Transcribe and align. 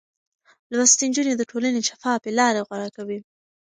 لوستې 0.77 1.03
نجونې 1.09 1.33
د 1.37 1.43
ټولنې 1.51 1.81
شفافې 1.89 2.31
لارې 2.39 2.61
غوره 2.67 2.89
کوي. 2.95 3.19